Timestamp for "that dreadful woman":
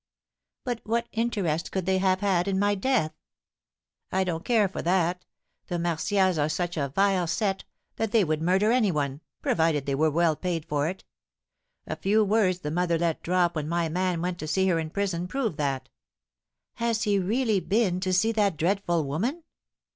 18.31-19.43